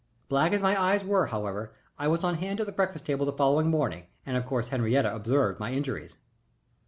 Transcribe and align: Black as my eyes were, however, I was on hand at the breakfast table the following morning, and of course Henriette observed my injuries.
Black 0.29 0.51
as 0.51 0.63
my 0.63 0.81
eyes 0.81 1.05
were, 1.05 1.27
however, 1.27 1.75
I 1.99 2.07
was 2.07 2.23
on 2.23 2.37
hand 2.39 2.59
at 2.59 2.65
the 2.65 2.71
breakfast 2.71 3.05
table 3.05 3.23
the 3.27 3.31
following 3.31 3.69
morning, 3.69 4.07
and 4.25 4.35
of 4.35 4.47
course 4.47 4.69
Henriette 4.69 5.05
observed 5.05 5.59
my 5.59 5.73
injuries. 5.73 6.17